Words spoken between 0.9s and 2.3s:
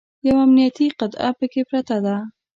قطعه پکې پرته ده.